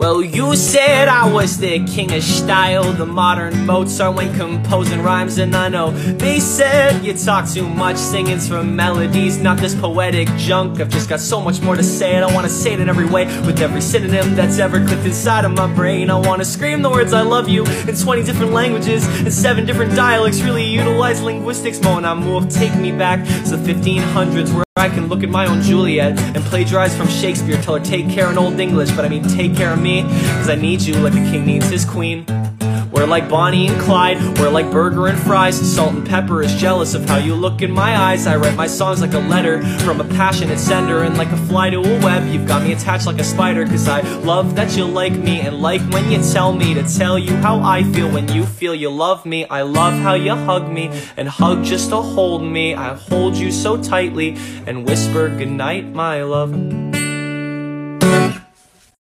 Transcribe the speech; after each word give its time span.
Well, 0.00 0.22
you 0.22 0.56
said 0.56 1.08
I 1.08 1.30
was 1.30 1.58
the 1.58 1.84
king 1.84 2.10
of 2.14 2.22
style, 2.22 2.90
the 2.90 3.04
modern 3.04 3.66
Mozart 3.66 4.16
when 4.16 4.34
composing 4.34 5.02
rhymes, 5.02 5.36
and 5.36 5.54
I 5.54 5.68
know 5.68 5.90
they 5.90 6.40
said 6.40 7.04
you 7.04 7.12
talk 7.12 7.46
too 7.46 7.68
much, 7.68 7.98
singing's 7.98 8.48
for 8.48 8.64
melodies, 8.64 9.36
not 9.36 9.58
this 9.58 9.74
poetic 9.74 10.26
junk. 10.38 10.80
I've 10.80 10.88
just 10.88 11.10
got 11.10 11.20
so 11.20 11.38
much 11.38 11.60
more 11.60 11.76
to 11.76 11.82
say, 11.82 12.14
and 12.14 12.24
I 12.24 12.34
wanna 12.34 12.48
say 12.48 12.72
it 12.72 12.80
in 12.80 12.88
every 12.88 13.04
way, 13.04 13.26
with 13.44 13.60
every 13.60 13.82
synonym 13.82 14.34
that's 14.34 14.58
ever 14.58 14.82
clicked 14.86 15.04
inside 15.04 15.44
of 15.44 15.52
my 15.52 15.70
brain. 15.74 16.08
I 16.08 16.16
wanna 16.16 16.46
scream 16.46 16.80
the 16.80 16.88
words 16.88 17.12
I 17.12 17.20
love 17.20 17.50
you 17.50 17.66
in 17.86 17.94
20 17.94 18.22
different 18.22 18.52
languages 18.52 19.06
and 19.06 19.30
seven 19.30 19.66
different 19.66 19.94
dialects, 19.94 20.40
really 20.40 20.64
utilize 20.64 21.20
linguistics, 21.20 21.78
Mon 21.82 22.06
amour, 22.06 22.46
take 22.46 22.74
me 22.74 22.90
back. 22.90 23.22
To 23.26 23.58
the 23.58 23.74
1500s 23.74 24.50
where 24.54 24.64
I 24.80 24.88
can 24.88 25.08
look 25.08 25.22
at 25.22 25.28
my 25.28 25.44
own 25.44 25.60
Juliet 25.60 26.18
and 26.34 26.42
plagiarize 26.44 26.96
from 26.96 27.06
Shakespeare, 27.06 27.60
tell 27.60 27.74
her 27.74 27.84
take 27.84 28.08
care 28.08 28.30
in 28.30 28.38
Old 28.38 28.58
English, 28.58 28.90
but 28.92 29.04
I 29.04 29.10
mean 29.10 29.22
take 29.22 29.54
care 29.54 29.74
of 29.74 29.82
me, 29.82 30.04
cause 30.38 30.48
I 30.48 30.54
need 30.54 30.80
you 30.80 30.94
like 30.94 31.12
a 31.12 31.30
king 31.30 31.44
needs 31.44 31.68
his 31.68 31.84
queen. 31.84 32.24
We're 33.00 33.06
like 33.06 33.30
Bonnie 33.30 33.66
and 33.66 33.80
Clyde, 33.80 34.18
we're 34.38 34.50
like 34.50 34.70
burger 34.70 35.06
and 35.06 35.18
fries. 35.18 35.58
Salt 35.58 35.94
and 35.94 36.06
pepper 36.06 36.42
is 36.42 36.54
jealous 36.56 36.92
of 36.92 37.08
how 37.08 37.16
you 37.16 37.34
look 37.34 37.62
in 37.62 37.72
my 37.72 37.96
eyes. 37.96 38.26
I 38.26 38.36
write 38.36 38.54
my 38.56 38.66
songs 38.66 39.00
like 39.00 39.14
a 39.14 39.20
letter 39.20 39.62
from 39.78 40.02
a 40.02 40.04
passionate 40.04 40.58
sender, 40.58 41.02
and 41.02 41.16
like 41.16 41.32
a 41.32 41.36
fly 41.48 41.70
to 41.70 41.78
a 41.78 42.04
web, 42.04 42.28
you've 42.28 42.46
got 42.46 42.62
me 42.62 42.74
attached 42.74 43.06
like 43.06 43.18
a 43.18 43.24
spider. 43.24 43.64
Cause 43.66 43.88
I 43.88 44.02
love 44.18 44.54
that 44.56 44.76
you 44.76 44.84
like 44.84 45.14
me, 45.14 45.40
and 45.40 45.62
like 45.62 45.80
when 45.94 46.10
you 46.10 46.22
tell 46.30 46.52
me 46.52 46.74
to 46.74 46.82
tell 46.82 47.18
you 47.18 47.34
how 47.36 47.60
I 47.60 47.84
feel 47.84 48.10
when 48.10 48.28
you 48.34 48.44
feel 48.44 48.74
you 48.74 48.90
love 48.90 49.24
me. 49.24 49.46
I 49.46 49.62
love 49.62 49.94
how 49.94 50.12
you 50.12 50.34
hug 50.34 50.70
me, 50.70 50.90
and 51.16 51.26
hug 51.26 51.64
just 51.64 51.88
to 51.88 52.02
hold 52.02 52.42
me. 52.42 52.74
I 52.74 52.96
hold 52.96 53.34
you 53.34 53.50
so 53.50 53.82
tightly, 53.82 54.36
and 54.66 54.86
whisper 54.86 55.30
goodnight, 55.30 55.86
my 55.86 56.22
love. 56.22 56.89